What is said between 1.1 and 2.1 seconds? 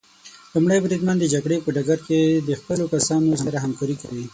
د جګړې په ډګر